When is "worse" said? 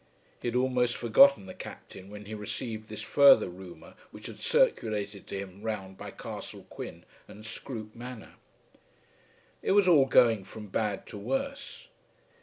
11.19-11.87